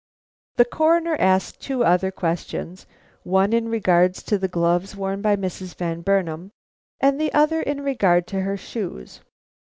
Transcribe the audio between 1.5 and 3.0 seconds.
two other questions,